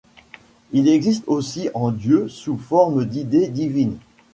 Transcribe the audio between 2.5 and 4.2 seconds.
forme d'idées divines.